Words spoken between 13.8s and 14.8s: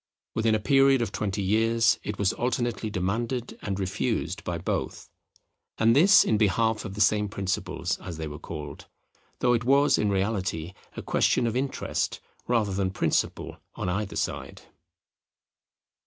either side.